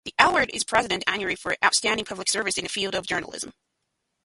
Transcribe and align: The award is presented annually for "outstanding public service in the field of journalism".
The 0.03 0.15
award 0.19 0.49
is 0.51 0.63
presented 0.63 1.03
annually 1.05 1.35
for 1.35 1.55
"outstanding 1.63 2.05
public 2.05 2.27
service 2.27 2.57
in 2.57 2.63
the 2.63 2.71
field 2.71 2.95
of 2.95 3.05
journalism". 3.05 3.53